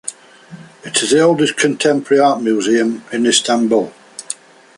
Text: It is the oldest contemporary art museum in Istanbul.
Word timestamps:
It 0.83 0.99
is 1.03 1.11
the 1.11 1.19
oldest 1.19 1.57
contemporary 1.57 2.19
art 2.19 2.41
museum 2.41 3.03
in 3.11 3.27
Istanbul. 3.27 3.93